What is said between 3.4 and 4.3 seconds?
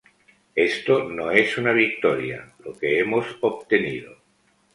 obtenido.